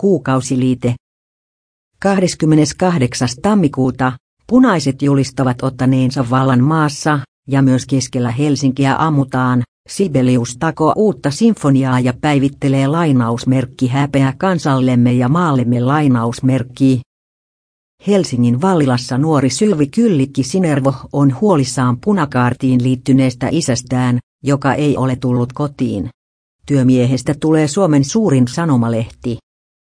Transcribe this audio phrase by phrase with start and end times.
[0.00, 0.94] Kuukausiliite.
[2.02, 3.28] 28.
[3.42, 4.12] tammikuuta
[4.46, 9.62] punaiset julistavat ottaneensa vallan maassa, ja myös keskellä Helsinkiä ammutaan.
[9.88, 17.00] Sibelius takoo uutta sinfoniaa ja päivittelee lainausmerkki häpeä kansallemme ja maallemme lainausmerkki.
[18.06, 25.52] Helsingin Vallilassa nuori Sylvi Kyllikki Sinervo on huolissaan punakaartiin liittyneestä isästään, joka ei ole tullut
[25.52, 26.10] kotiin.
[26.66, 29.43] Työmiehestä tulee Suomen suurin sanomalehti.